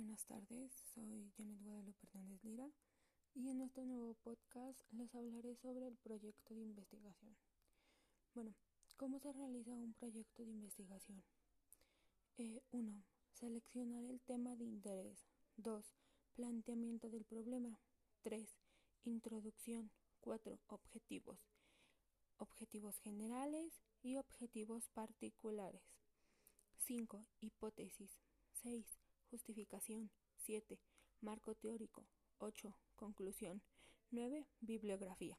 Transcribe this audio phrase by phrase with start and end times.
[0.00, 2.70] Buenas tardes, soy Janet Guadalupe Hernández Lira
[3.34, 7.36] y en este nuevo podcast les hablaré sobre el proyecto de investigación.
[8.32, 8.54] Bueno,
[8.96, 11.22] ¿cómo se realiza un proyecto de investigación?
[12.38, 12.48] 1.
[12.72, 15.28] Eh, seleccionar el tema de interés.
[15.58, 15.84] 2.
[16.32, 17.78] Planteamiento del problema.
[18.22, 18.48] 3.
[19.04, 19.90] Introducción.
[20.20, 20.58] 4.
[20.68, 21.38] Objetivos.
[22.38, 25.82] Objetivos generales y objetivos particulares.
[26.78, 27.26] 5.
[27.42, 28.18] Hipótesis.
[28.62, 28.99] 6
[29.30, 30.10] Justificación.
[30.38, 30.78] 7.
[31.20, 32.04] Marco teórico.
[32.38, 32.74] 8.
[32.96, 33.62] Conclusión.
[34.10, 34.46] 9.
[34.60, 35.38] Bibliografía.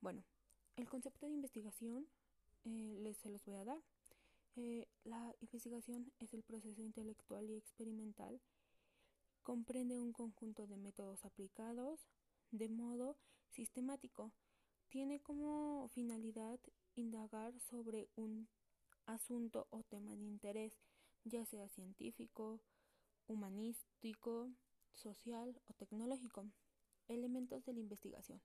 [0.00, 0.24] Bueno,
[0.76, 2.08] el concepto de investigación
[2.64, 3.82] eh, les se los voy a dar.
[4.56, 8.40] Eh, la investigación es el proceso intelectual y experimental.
[9.42, 12.08] Comprende un conjunto de métodos aplicados
[12.50, 13.16] de modo
[13.50, 14.32] sistemático.
[14.88, 16.58] Tiene como finalidad
[16.96, 18.48] indagar sobre un
[19.06, 20.74] asunto o tema de interés,
[21.24, 22.60] ya sea científico,
[23.28, 24.50] humanístico,
[24.92, 26.46] social o tecnológico.
[27.06, 28.40] Elementos de la investigación.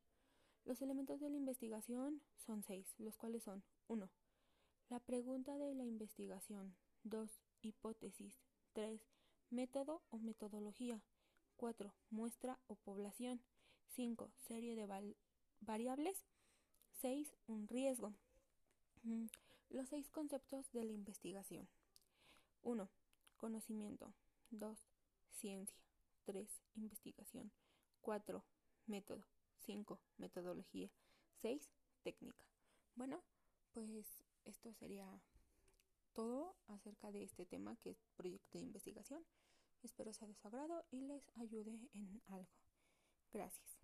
[0.65, 4.09] Los elementos de la investigación son seis, los cuales son 1.
[4.89, 6.75] La pregunta de la investigación.
[7.03, 7.29] 2.
[7.61, 8.35] Hipótesis.
[8.73, 9.01] 3.
[9.49, 11.01] Método o metodología.
[11.57, 11.93] 4.
[12.11, 13.41] Muestra o población.
[13.87, 14.31] 5.
[14.39, 15.13] Serie de
[15.59, 16.23] variables.
[17.01, 17.35] 6.
[17.47, 18.13] Un riesgo.
[19.03, 19.25] Mm,
[19.69, 21.67] los seis conceptos de la investigación.
[22.61, 22.89] 1.
[23.35, 24.13] Conocimiento.
[24.59, 24.87] 2.
[25.31, 25.77] Ciencia.
[26.25, 26.61] 3.
[26.75, 27.51] Investigación.
[28.01, 28.45] 4.
[28.85, 29.27] Método.
[29.59, 29.99] 5.
[30.17, 30.91] Metodología.
[31.41, 31.69] 6.
[32.03, 32.45] Técnica.
[32.95, 33.23] Bueno,
[33.73, 35.21] pues esto sería
[36.13, 39.25] todo acerca de este tema que es proyecto de investigación.
[39.81, 42.51] Espero sea de su agrado y les ayude en algo.
[43.31, 43.79] Gracias.